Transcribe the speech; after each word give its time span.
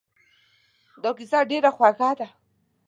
دا 1.01 1.09
کیسه 1.17 1.39
ډېره 1.51 1.69
خوږه 1.75 2.11
ده. 2.19 2.27